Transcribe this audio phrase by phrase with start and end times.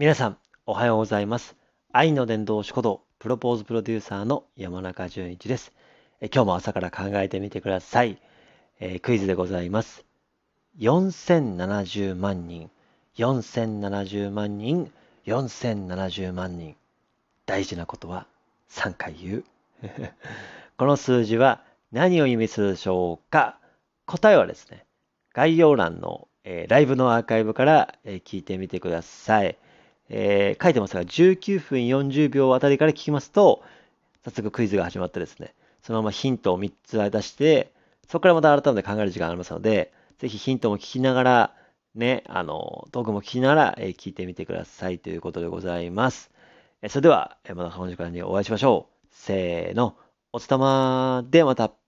[0.00, 1.56] 皆さん、おはようございます。
[1.92, 5.74] 愛の伝道師こと、プロポーズプロデューサーの山中淳一です。
[6.22, 8.16] え今日も朝から考えてみてください。
[8.80, 10.06] えークイズでございます。
[10.78, 12.70] 4070万人、
[13.18, 14.90] 4070万人、
[15.26, 16.76] 4070万人。
[17.44, 18.26] 大事なことは
[18.70, 19.44] 3回言う。
[20.78, 21.62] この数字は
[21.92, 23.58] 何を意味するでしょうか？
[24.06, 24.86] 答えはですね、
[25.34, 29.58] 概要欄の、えーライブのアーカイブから、えー聞いてみてください。
[30.10, 33.62] えー書いてますが、19分40秒あたりから聞きますと、
[34.24, 37.72] 早速クイズが始まってですね、そのままヒントを3つ出して、
[38.08, 41.54] そこからまた改めて考える時間がありますので、ぜひヒントも聞きながら、
[41.94, 46.30] ね、あの、トークも聞きながら、えー聞いてみてくださいということでございます。
[46.82, 49.06] えーそれでは、えまたこの時間にお会いしましょう。
[49.12, 49.96] せーの、
[50.32, 51.79] おつたまでまた。